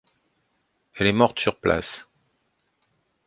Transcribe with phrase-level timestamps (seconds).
[0.95, 2.07] Elle est morte sur place.